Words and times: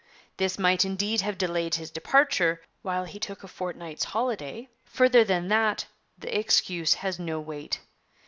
This 0.37 0.57
might 0.57 0.83
indeed 0.83 1.21
have 1.21 1.37
delayed 1.37 1.75
his 1.75 1.91
departure, 1.91 2.63
while 2.81 3.03
he 3.03 3.19
took 3.19 3.43
a 3.43 3.47
fortnight's 3.47 4.03
holiday; 4.05 4.67
further 4.83 5.23
than 5.23 5.47
that 5.49 5.85
the 6.17 6.35
excuse 6.35 6.95
has 6.95 7.19
no 7.19 7.39
weight. 7.39 7.79